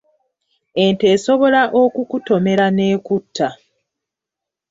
[0.83, 3.47] Ente esobola okukutomera n’ekutta.